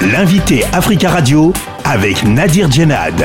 L'invité 0.00 0.62
Africa 0.66 1.10
Radio 1.10 1.52
avec 1.84 2.22
Nadir 2.22 2.70
Djenad. 2.70 3.20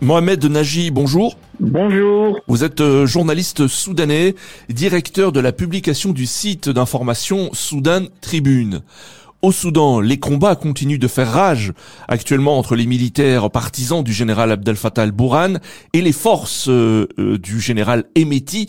Mohamed 0.00 0.44
Naji, 0.46 0.90
bonjour. 0.90 1.36
Bonjour. 1.60 2.40
Vous 2.48 2.64
êtes 2.64 2.80
euh, 2.80 3.06
journaliste 3.06 3.68
soudanais, 3.68 4.34
directeur 4.68 5.30
de 5.30 5.38
la 5.38 5.52
publication 5.52 6.10
du 6.10 6.26
site 6.26 6.68
d'information 6.68 7.50
Soudan 7.52 8.06
Tribune. 8.20 8.82
Au 9.42 9.52
Soudan, 9.52 10.00
les 10.00 10.18
combats 10.18 10.56
continuent 10.56 10.98
de 10.98 11.06
faire 11.06 11.30
rage 11.30 11.72
actuellement 12.08 12.58
entre 12.58 12.74
les 12.74 12.86
militaires 12.86 13.48
partisans 13.48 14.02
du 14.02 14.12
général 14.12 14.50
Abdel 14.50 14.74
Fattah 14.74 15.02
al-Bourhan 15.02 15.54
et 15.92 16.02
les 16.02 16.10
forces 16.10 16.68
euh, 16.68 17.06
euh, 17.20 17.38
du 17.38 17.60
général 17.60 18.06
Emeti 18.16 18.68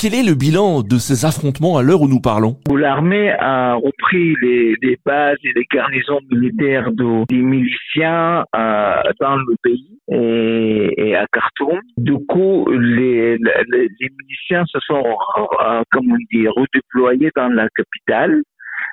quel 0.00 0.14
est 0.14 0.22
le 0.22 0.34
bilan 0.34 0.80
de 0.80 0.96
ces 0.96 1.26
affrontements 1.26 1.76
à 1.76 1.82
l'heure 1.82 2.00
où 2.00 2.08
nous 2.08 2.22
parlons? 2.22 2.56
L'armée 2.74 3.32
a 3.38 3.74
repris 3.74 4.34
les, 4.40 4.98
bases 5.04 5.36
et 5.44 5.52
les 5.54 5.66
garnisons 5.70 6.20
militaires 6.30 6.90
des 7.28 7.36
miliciens 7.36 8.46
euh, 8.56 9.02
dans 9.20 9.36
le 9.36 9.56
pays 9.62 9.98
et, 10.10 11.14
à 11.14 11.26
Khartoum. 11.30 11.80
Du 11.98 12.14
coup, 12.28 12.66
les, 12.70 13.36
miliciens 13.38 14.64
se 14.72 14.80
sont, 14.80 15.04
euh, 15.04 15.82
comment 15.92 16.16
dire, 16.32 16.50
redéployés 16.56 17.30
dans 17.36 17.48
la 17.48 17.68
capitale, 17.76 18.40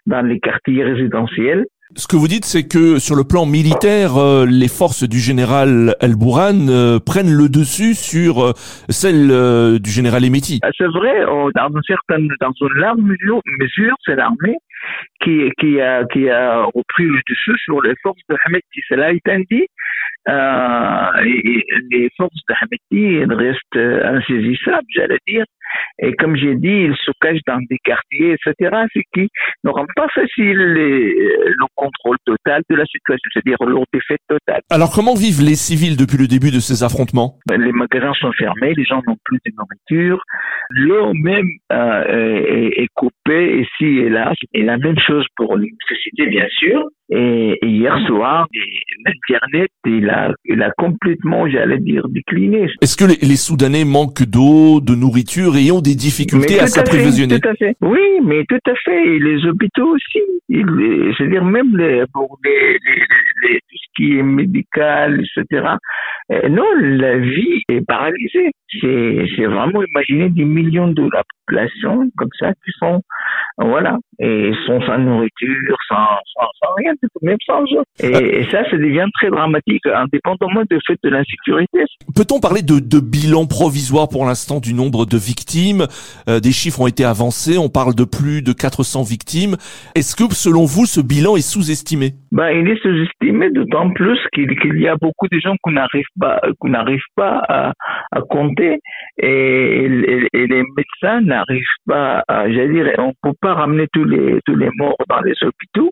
dans 0.08 0.25
les 0.25 0.41
quartiers 0.41 0.83
résidentiels. 0.83 1.67
Ce 1.95 2.05
que 2.05 2.17
vous 2.17 2.27
dites, 2.27 2.43
c'est 2.43 2.67
que 2.67 2.99
sur 2.99 3.15
le 3.15 3.23
plan 3.23 3.45
militaire, 3.45 4.17
euh, 4.17 4.45
les 4.45 4.67
forces 4.67 5.07
du 5.07 5.19
général 5.19 5.95
El-Bourhan 6.01 6.67
euh, 6.67 6.99
prennent 6.99 7.31
le 7.31 7.47
dessus 7.47 7.93
sur 7.95 8.43
euh, 8.43 8.51
celles 8.89 9.79
du 9.79 9.89
général 9.89 10.25
Emeti. 10.25 10.59
Ah, 10.63 10.69
c'est 10.77 10.87
vrai, 10.87 11.23
dans 11.55 11.69
une 11.69 11.83
certaine, 11.87 12.27
dans 12.41 12.51
une 12.59 12.77
large 12.79 12.99
mesure, 12.99 13.95
c'est 14.05 14.15
l'armée 14.15 14.57
qui, 15.23 15.49
qui, 15.59 15.79
a, 15.79 16.03
qui 16.11 16.29
a 16.29 16.63
repris 16.63 17.05
le 17.05 17.21
dessus 17.29 17.57
sur 17.63 17.81
les 17.81 17.93
forces 18.03 18.19
de 18.29 18.35
Hameti. 18.45 18.81
Cela 18.89 19.13
étant 19.13 19.39
dit, 19.49 19.67
euh, 20.27 21.23
les 21.89 22.09
forces 22.17 22.33
de 22.49 22.55
Hameti 22.59 23.33
restent 23.33 24.03
insaisissables, 24.03 24.88
j'allais 24.94 25.19
dire. 25.25 25.45
Et 26.00 26.14
comme 26.14 26.36
j'ai 26.36 26.56
dit, 26.56 26.88
ils 26.90 26.95
se 27.06 27.12
cachent 27.22 27.44
dans 27.48 27.59
des 27.70 27.78
quartiers, 27.84 28.34
etc., 28.34 28.76
ce 28.94 29.00
qui 29.14 29.30
ne 29.64 29.70
rend 29.70 29.86
pas 29.95 30.08
facile 30.14 30.58
le 30.58 31.66
contrôle 31.76 32.17
total 32.26 32.62
de 32.70 32.76
la 32.76 32.86
situation, 32.86 33.30
c'est-à-dire 33.34 33.58
leur 33.67 33.84
défaite 33.92 34.22
totale. 34.28 34.62
Alors 34.70 34.92
comment 34.94 35.16
vivent 35.16 35.42
les 35.42 35.56
civils 35.56 35.98
depuis 35.98 36.18
le 36.18 36.28
début 36.28 36.52
de 36.52 36.59
ces 36.59 36.84
affrontements? 36.84 37.38
Ben, 37.48 37.62
Les 37.62 37.72
magasins 37.72 38.14
sont 38.14 38.31
fermés, 38.34 38.73
les 38.75 38.86
gens 38.86 39.02
n'ont 39.08 39.18
plus 39.23 39.40
de 39.45 39.52
nourriture, 39.58 40.22
l'eau 40.70 41.14
même 41.14 41.50
euh, 41.72 42.03
est, 42.08 42.84
est, 42.84 42.88
coupée 42.94 43.62
ici 43.62 44.00
et 44.00 44.09
là. 44.09 44.34
Et 44.53 44.64
la 44.64 44.78
même 44.78 45.00
chose 45.00 45.25
pour 45.36 45.56
l'électricité, 45.58 46.28
bien 46.28 46.48
sûr. 46.50 46.84
Et, 47.09 47.58
hier 47.61 47.97
soir, 48.05 48.47
l'Internet, 49.05 49.69
il 49.86 50.09
a, 50.09 50.33
il 50.45 50.61
a 50.61 50.72
complètement, 50.77 51.50
j'allais 51.50 51.80
dire, 51.80 52.08
décliné. 52.09 52.67
Est-ce 52.81 52.97
que 52.97 53.05
les, 53.05 53.16
les, 53.25 53.38
Soudanais 53.38 53.86
manquent 53.86 54.23
d'eau, 54.23 54.81
de 54.81 54.94
nourriture 54.94 55.55
et 55.55 55.72
ont 55.72 55.80
des 55.80 55.95
difficultés 55.95 56.59
à 56.59 56.67
s'approvisionner? 56.67 57.39
Tout 57.39 57.50
à 57.50 57.55
fait. 57.55 57.75
Oui, 57.81 58.19
mais 58.25 58.44
tout 58.50 58.59
à 58.69 58.73
fait. 58.83 59.08
Et 59.08 59.19
les 59.19 59.45
hôpitaux 59.45 59.95
aussi. 59.95 60.19
C'est-à-dire 60.50 61.45
même 61.45 61.78
les, 61.78 62.03
pour 62.13 62.38
les, 62.44 62.78
les, 63.44 63.59
qui 64.08 64.17
est 64.17 64.23
médical, 64.23 65.22
etc. 65.22 65.66
Euh, 66.31 66.50
non, 66.50 66.66
la 66.81 67.17
vie 67.17 67.63
est 67.69 67.86
paralysée. 67.86 68.52
C'est 68.81 69.45
vraiment 69.45 69.81
imaginer 69.83 70.30
des 70.30 70.44
millions 70.44 70.89
de 70.89 71.03
la 71.13 71.23
population 71.45 72.09
comme 72.17 72.30
ça 72.38 72.52
qui 72.52 72.72
sont, 72.80 73.02
voilà, 73.58 73.97
et 74.19 74.52
sont 74.66 74.81
sans 74.81 74.97
nourriture, 74.97 75.78
sans, 75.88 75.95
sans, 76.35 76.47
sans 76.61 76.73
rien 76.78 76.94
même 77.22 77.38
sans 77.45 77.63
eau. 77.63 77.83
Et, 78.00 78.44
ça, 78.52 78.69
ça 78.69 78.78
devient 78.78 79.05
très 79.13 79.30
dramatique, 79.30 79.85
indépendamment 79.85 80.63
du 80.69 80.78
fait 80.85 80.97
de 81.03 81.09
l'insécurité. 81.09 81.80
Peut-on 82.16 82.39
parler 82.39 82.62
de, 82.62 82.79
de, 82.79 83.00
bilan 83.00 83.45
provisoire 83.45 84.09
pour 84.09 84.25
l'instant 84.25 84.59
du 84.59 84.74
nombre 84.74 85.06
de 85.06 85.18
victimes? 85.18 85.85
Euh, 86.28 86.39
Des 86.39 86.51
chiffres 86.51 86.81
ont 86.81 86.88
été 86.88 87.06
avancés, 87.06 87.57
on 87.57 87.69
parle 87.69 87.95
de 87.95 88.03
plus 88.03 88.41
de 88.41 88.51
400 88.53 89.03
victimes. 89.03 89.56
Est-ce 89.95 90.16
que, 90.16 90.34
selon 90.34 90.66
vous, 90.66 90.85
ce 90.85 91.00
bilan 91.01 91.38
est 91.38 91.41
sous-estimé? 91.41 92.13
Ben, 92.31 92.50
Il 92.50 92.68
est 92.69 92.81
sous-estimé 92.81 93.50
d'autant 93.51 93.89
plus 93.97 94.19
qu'il 94.31 94.80
y 94.80 94.88
a 94.88 94.96
beaucoup 94.96 95.28
de 95.28 95.40
gens 95.40 95.56
qu'on 95.63 95.72
n'arrive 95.72 96.06
pas, 96.19 96.40
qu'on 96.59 96.69
n'arrive 96.69 97.08
pas 97.16 97.41
à, 97.50 97.74
compter 98.30 98.80
et, 99.18 99.85
et, 100.34 100.47
les 100.47 100.63
médecins 100.78 101.22
n'arrivent 101.22 101.80
pas 101.88 102.24
à, 102.28 102.47
j'allais 102.47 102.74
dire, 102.74 102.94
on 103.00 103.13
peut 103.24 103.36
pas 103.41 103.56
ramener 103.56 103.88
tous 103.91 104.06
les, 104.06 104.40
tous 104.46 104.56
les 104.56 104.69
morts 104.78 105.03
dans 105.09 105.22
les 105.22 105.34
hôpitaux 105.41 105.91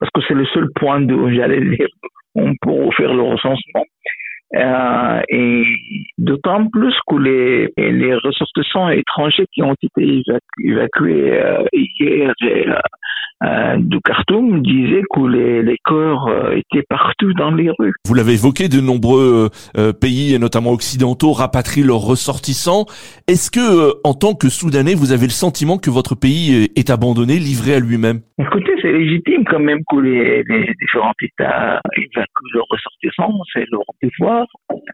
parce 0.00 0.10
que 0.12 0.20
c'est 0.26 0.34
le 0.34 0.46
seul 0.46 0.68
point 0.74 1.00
d'où 1.00 1.32
j'allais 1.32 1.60
dire, 1.60 1.86
on 2.34 2.52
peut 2.60 2.90
faire 2.96 3.14
le 3.14 3.22
recensement. 3.22 3.84
Euh, 4.56 5.20
et 5.30 5.64
d'autant 6.18 6.68
plus 6.68 6.94
que 7.08 7.16
les, 7.16 7.68
les 7.76 8.14
ressortissants 8.14 8.88
étrangers 8.90 9.46
qui 9.52 9.62
ont 9.62 9.74
été 9.82 10.22
évacués 10.62 11.32
euh, 11.32 11.64
hier 11.72 12.32
euh, 12.42 12.74
euh, 13.44 13.76
de 13.78 13.98
Khartoum 14.04 14.62
disait 14.62 15.02
que 15.12 15.26
les, 15.26 15.62
les 15.62 15.76
corps 15.84 16.28
euh, 16.28 16.56
étaient 16.56 16.84
partout 16.88 17.32
dans 17.34 17.50
les 17.50 17.70
rues. 17.78 17.92
Vous 18.06 18.14
l'avez 18.14 18.34
évoqué, 18.34 18.68
de 18.68 18.80
nombreux 18.80 19.50
euh, 19.76 19.92
pays, 19.92 20.38
notamment 20.38 20.72
occidentaux, 20.72 21.32
rapatrient 21.32 21.82
leurs 21.82 22.00
ressortissants. 22.00 22.86
Est-ce 23.28 23.50
que, 23.50 23.92
en 24.04 24.14
tant 24.14 24.34
que 24.34 24.48
Soudanais, 24.48 24.94
vous 24.94 25.12
avez 25.12 25.26
le 25.26 25.30
sentiment 25.30 25.78
que 25.78 25.90
votre 25.90 26.14
pays 26.14 26.68
est 26.76 26.90
abandonné, 26.90 27.34
livré 27.38 27.74
à 27.74 27.80
lui-même? 27.80 28.20
Écoutez, 28.38 28.72
c'est 28.80 28.92
légitime 28.92 29.44
quand 29.44 29.60
même 29.60 29.80
que 29.90 29.96
les, 29.96 30.42
les 30.48 30.74
différents 30.80 31.12
États 31.22 31.80
évacuent 31.96 32.52
leurs 32.54 32.66
ressortissants, 32.70 33.40
c'est 33.52 33.64
leur 33.70 33.84
devoir. 34.02 34.46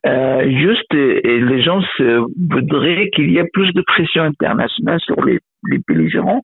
Euh, 0.06 0.50
juste, 0.50 0.92
les 0.92 1.62
gens 1.62 1.80
se 1.96 2.20
voudraient 2.52 3.10
qu'il 3.14 3.30
y 3.30 3.38
ait 3.38 3.48
plus 3.52 3.72
de 3.72 3.82
pression 3.82 4.22
internationale 4.22 5.00
sur 5.00 5.22
les 5.24 5.38
les 5.68 5.78
belligérants 5.86 6.42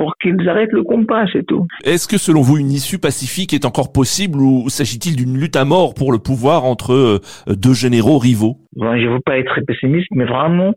pour 0.00 0.16
qu'ils 0.16 0.48
arrêtent 0.48 0.72
le 0.72 0.82
combat, 0.82 1.26
c'est 1.30 1.46
tout. 1.46 1.66
Est-ce 1.84 2.08
que 2.08 2.16
selon 2.16 2.40
vous 2.40 2.56
une 2.56 2.70
issue 2.70 2.98
pacifique 2.98 3.52
est 3.52 3.66
encore 3.66 3.92
possible 3.92 4.38
ou 4.40 4.70
s'agit-il 4.70 5.14
d'une 5.14 5.36
lutte 5.38 5.56
à 5.56 5.66
mort 5.66 5.92
pour 5.92 6.10
le 6.10 6.18
pouvoir 6.18 6.64
entre 6.64 6.94
euh, 6.94 7.18
deux 7.46 7.74
généraux 7.74 8.16
rivaux? 8.16 8.56
Je 8.80 8.86
ne 8.86 9.12
veux 9.12 9.20
pas 9.20 9.36
être 9.36 9.60
pessimiste, 9.66 10.08
mais 10.12 10.24
vraiment, 10.24 10.72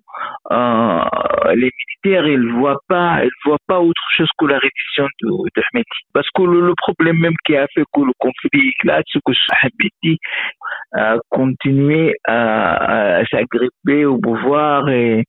euh, 0.51 0.99
les 1.55 1.71
militaires, 1.79 2.27
ils 2.27 2.51
voient 2.59 2.81
pas, 2.89 3.23
ils 3.23 3.29
voient 3.45 3.63
pas 3.65 3.79
autre 3.79 4.01
chose 4.17 4.27
que 4.37 4.45
la 4.45 4.55
reddition 4.55 5.07
de, 5.21 5.29
de 5.55 5.83
Parce 6.13 6.27
que 6.35 6.41
le, 6.41 6.73
problème 6.75 7.19
même 7.19 7.39
qui 7.45 7.55
a 7.55 7.65
fait 7.73 7.85
que 7.95 8.01
le 8.01 8.11
conflit 8.19 8.71
éclate, 8.71 9.05
c'est 9.13 9.21
que 9.25 9.31
Hameti 9.61 10.19
a 10.95 11.15
continué 11.29 12.13
à, 12.27 13.19
à 13.19 13.25
s'agripper 13.27 14.03
au 14.03 14.17
pouvoir 14.17 14.89
et 14.89 15.23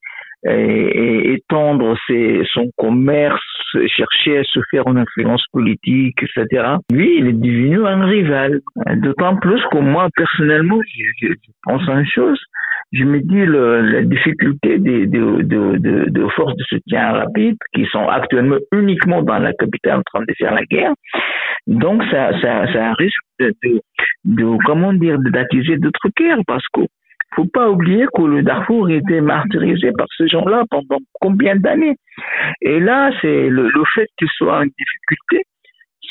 et, 0.46 1.34
étendre 1.34 1.96
ses, 2.06 2.42
son 2.52 2.70
commerce, 2.76 3.40
chercher 3.88 4.38
à 4.38 4.44
se 4.44 4.60
faire 4.70 4.86
une 4.86 4.98
influence 4.98 5.44
politique, 5.52 6.16
etc. 6.22 6.76
Lui, 6.92 7.18
il 7.18 7.28
est 7.28 7.32
devenu 7.32 7.86
un 7.86 8.04
rival. 8.04 8.60
D'autant 8.96 9.36
plus 9.36 9.62
que 9.70 9.78
moi, 9.78 10.08
personnellement, 10.16 10.80
je, 11.20 11.28
pense 11.64 11.88
à 11.88 12.00
une 12.00 12.06
chose. 12.06 12.40
Je 12.92 13.04
me 13.04 13.20
dis 13.20 13.44
la 13.46 14.02
difficulté 14.02 14.78
des, 14.78 15.06
de, 15.06 15.42
de, 15.42 16.08
de, 16.08 16.28
forces 16.36 16.56
de 16.56 16.64
soutien 16.64 17.12
rapide 17.12 17.56
qui 17.74 17.86
sont 17.86 18.06
actuellement 18.08 18.58
uniquement 18.72 19.22
dans 19.22 19.38
la 19.38 19.52
capitale 19.52 19.98
en 19.98 20.02
train 20.02 20.24
de 20.24 20.34
faire 20.38 20.54
la 20.54 20.64
guerre. 20.64 20.92
Donc, 21.66 22.02
ça, 22.10 22.30
ça, 22.40 22.72
ça 22.72 22.92
risque 22.92 23.22
de, 23.40 23.52
de, 23.64 23.80
de 24.24 24.56
comment 24.64 24.92
dire, 24.92 25.18
d'attiser 25.18 25.76
d'autres 25.78 26.08
guerres 26.16 26.42
parce 26.46 26.66
que 26.72 26.82
faut 27.34 27.46
pas 27.46 27.68
oublier 27.68 28.06
que 28.14 28.22
le 28.22 28.42
Darfour 28.42 28.90
était 28.90 29.20
martyrisé 29.20 29.92
par 29.92 30.06
ces 30.16 30.28
gens-là 30.28 30.64
pendant 30.70 30.98
combien 31.20 31.56
d'années? 31.56 31.96
Et 32.60 32.80
là, 32.80 33.10
c'est 33.20 33.48
le, 33.48 33.70
fait 33.94 34.06
qu'il 34.18 34.28
soit 34.36 34.58
en 34.58 34.64
difficulté, 34.64 35.44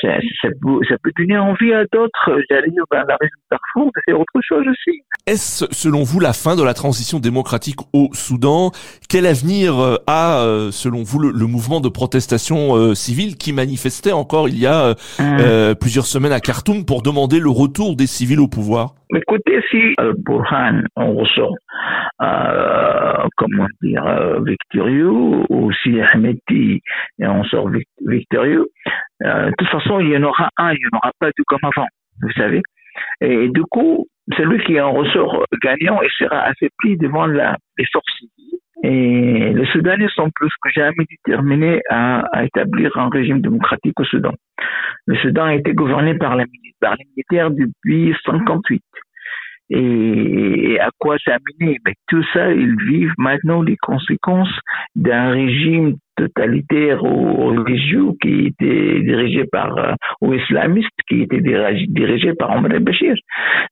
ça, 0.03 0.17
ça, 0.41 0.49
peut, 0.61 0.79
ça 0.87 0.95
peut 1.01 1.11
donner 1.17 1.37
envie 1.37 1.73
à 1.73 1.85
d'autres 1.91 2.31
d'aller 2.49 2.69
dans 2.69 2.85
la 2.91 3.17
région 3.19 3.37
de 3.37 3.51
Darfour 3.51 3.91
de 3.95 4.01
faire 4.05 4.19
autre 4.19 4.39
chose 4.41 4.65
aussi. 4.67 5.01
Est-ce, 5.25 5.65
selon 5.71 6.03
vous, 6.03 6.19
la 6.19 6.33
fin 6.33 6.55
de 6.55 6.63
la 6.63 6.73
transition 6.73 7.19
démocratique 7.19 7.79
au 7.93 8.09
Soudan? 8.13 8.71
Quel 9.09 9.25
avenir 9.25 9.79
euh, 9.79 9.95
a, 10.07 10.43
euh, 10.43 10.71
selon 10.71 11.03
vous, 11.03 11.19
le, 11.19 11.47
mouvement 11.47 11.79
de 11.79 11.89
protestation 11.89 12.75
euh, 12.75 12.93
civile 12.93 13.37
qui 13.37 13.53
manifestait 13.53 14.11
encore 14.11 14.49
il 14.49 14.59
y 14.59 14.67
a 14.67 14.95
euh, 15.19 15.75
plusieurs 15.75 16.05
semaines 16.05 16.33
à 16.33 16.39
Khartoum 16.39 16.85
pour 16.85 17.01
demander 17.01 17.39
le 17.39 17.49
retour 17.49 17.95
des 17.95 18.07
civils 18.07 18.39
au 18.39 18.47
pouvoir? 18.47 18.95
Écoutez, 19.15 19.61
si 19.69 19.95
Burhan, 20.25 20.81
on 20.95 21.13
ressort, 21.13 21.53
euh, 22.21 23.27
comment 23.37 23.67
dire, 23.81 24.03
victorieux, 24.43 25.11
ou 25.49 25.71
si 25.83 26.01
Ahmedi, 26.01 26.81
on 27.19 27.43
sort 27.43 27.69
victorieux, 28.07 28.67
euh, 29.23 29.47
de 29.47 29.53
toute 29.57 29.69
façon, 29.69 29.99
il 29.99 30.09
y 30.09 30.17
en 30.17 30.23
aura 30.23 30.49
un, 30.57 30.71
il 30.71 30.77
n'y 30.77 30.85
en 30.93 30.97
aura 30.97 31.11
pas 31.19 31.27
deux 31.27 31.43
comme 31.47 31.59
avant, 31.63 31.87
vous 32.21 32.31
savez. 32.33 32.61
Et 33.21 33.49
du 33.49 33.63
coup, 33.63 34.07
celui 34.37 34.63
qui 34.63 34.79
en 34.79 34.91
ressort 34.93 35.45
gagnant, 35.61 36.01
il 36.01 36.09
sera 36.11 36.41
affaibli 36.41 36.97
devant 36.97 37.25
la, 37.25 37.57
les 37.77 37.85
forces 37.91 38.21
Et 38.83 39.53
les 39.53 39.65
Soudanais 39.67 40.07
sont 40.15 40.29
plus 40.35 40.51
que 40.61 40.69
jamais 40.71 41.05
déterminés 41.09 41.81
à, 41.89 42.43
établir 42.43 42.95
un 42.97 43.09
régime 43.09 43.41
démocratique 43.41 43.99
au 43.99 44.05
Soudan. 44.05 44.33
Le 45.07 45.15
Soudan 45.17 45.45
a 45.45 45.55
été 45.55 45.73
gouverné 45.73 46.15
par, 46.15 46.35
la, 46.35 46.45
par 46.79 46.95
les 46.95 47.05
militaires 47.05 47.51
depuis 47.51 48.15
58. 48.25 48.81
Et 49.69 50.77
à 50.79 50.89
quoi 50.99 51.17
ça 51.25 51.35
a 51.35 51.37
mené 51.59 51.77
ben, 51.83 51.93
Tout 52.07 52.23
ça, 52.33 52.51
ils 52.51 52.77
vivent 52.85 53.13
maintenant 53.17 53.61
les 53.61 53.77
conséquences 53.77 54.53
d'un 54.95 55.31
régime 55.31 55.95
totalitaire 56.15 57.03
ou 57.03 57.47
religieux 57.47 58.11
qui 58.21 58.47
était 58.47 59.01
dirigé 59.01 59.45
par, 59.45 59.77
euh, 59.77 59.93
ou 60.21 60.33
islamiste 60.33 60.89
qui 61.07 61.21
était 61.21 61.41
dirigé 61.41 62.33
par 62.33 62.55
Omar 62.55 62.71
al-Bashir. 62.71 63.15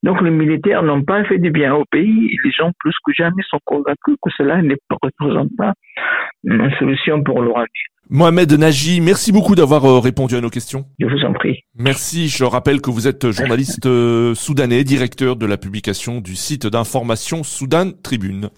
Donc 0.03 0.21
les 0.21 0.31
militaires 0.31 0.83
n'ont 0.83 1.03
pas 1.03 1.23
fait 1.25 1.37
du 1.37 1.51
bien 1.51 1.73
au 1.75 1.85
pays. 1.91 2.35
Les 2.43 2.51
gens 2.51 2.71
plus 2.79 2.95
que 3.05 3.13
jamais 3.13 3.43
sont 3.49 3.59
convaincus 3.65 4.15
que 4.21 4.29
cela 4.37 4.61
ne 4.61 4.75
représente 5.01 5.49
pas 5.57 5.73
une 6.43 6.71
solution 6.79 7.23
pour 7.23 7.41
leur 7.41 7.57
avenir. 7.57 7.91
Mohamed 8.09 8.51
Naji, 8.51 8.99
merci 8.99 9.31
beaucoup 9.31 9.55
d'avoir 9.55 9.85
euh, 9.85 9.99
répondu 9.99 10.35
à 10.35 10.41
nos 10.41 10.49
questions. 10.49 10.83
Je 10.99 11.05
vous 11.05 11.23
en 11.23 11.31
prie. 11.31 11.63
Merci. 11.77 12.27
Je 12.27 12.43
rappelle 12.43 12.81
que 12.81 12.89
vous 12.89 13.07
êtes 13.07 13.31
journaliste 13.31 13.85
euh, 13.85 14.35
soudanais, 14.35 14.83
directeur 14.83 15.37
de 15.37 15.45
la 15.45 15.55
publication 15.55 16.19
du 16.19 16.35
site 16.35 16.67
d'information 16.67 17.43
Soudan 17.43 17.91
Tribune. 18.03 18.49